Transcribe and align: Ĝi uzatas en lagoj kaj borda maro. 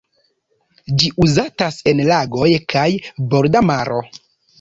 Ĝi 1.01 1.09
uzatas 1.25 1.77
en 1.91 2.01
lagoj 2.11 2.47
kaj 2.73 2.87
borda 3.35 3.63
maro. 3.69 4.01